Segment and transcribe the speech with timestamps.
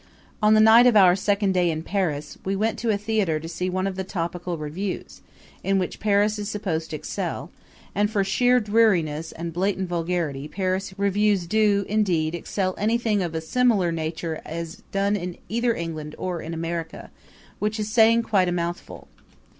[0.41, 3.47] On the night of our second day in Paris we went to a theater to
[3.47, 5.21] see one of the topical revues,
[5.63, 7.51] in which Paris is supposed to excel;
[7.93, 13.41] and for sheer dreariness and blatant vulgarity Paris revues do, indeed, excel anything of a
[13.41, 17.11] similar nature as done in either England or in America,
[17.59, 19.07] which is saying quite a mouthful.